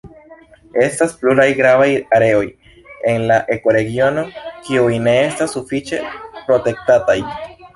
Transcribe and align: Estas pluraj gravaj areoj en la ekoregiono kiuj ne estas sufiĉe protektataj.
Estas 0.85 1.11
pluraj 1.25 1.45
gravaj 1.59 1.89
areoj 2.19 2.41
en 3.11 3.27
la 3.33 3.37
ekoregiono 3.57 4.25
kiuj 4.65 4.97
ne 5.09 5.15
estas 5.27 5.55
sufiĉe 5.59 6.01
protektataj. 6.49 7.21